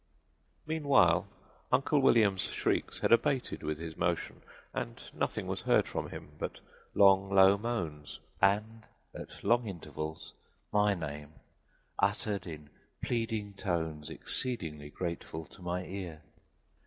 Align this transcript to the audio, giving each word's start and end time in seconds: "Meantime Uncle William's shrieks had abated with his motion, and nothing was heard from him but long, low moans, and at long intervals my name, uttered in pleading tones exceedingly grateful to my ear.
"Meantime 0.65 1.25
Uncle 1.71 1.99
William's 1.99 2.41
shrieks 2.45 2.97
had 3.01 3.11
abated 3.11 3.61
with 3.61 3.77
his 3.77 3.95
motion, 3.95 4.41
and 4.73 4.99
nothing 5.13 5.45
was 5.45 5.61
heard 5.61 5.87
from 5.87 6.09
him 6.09 6.31
but 6.39 6.59
long, 6.95 7.29
low 7.29 7.55
moans, 7.55 8.19
and 8.41 8.87
at 9.13 9.43
long 9.43 9.67
intervals 9.67 10.33
my 10.71 10.95
name, 10.95 11.31
uttered 11.99 12.47
in 12.47 12.67
pleading 13.03 13.53
tones 13.53 14.09
exceedingly 14.09 14.89
grateful 14.89 15.45
to 15.45 15.61
my 15.61 15.85
ear. 15.85 16.23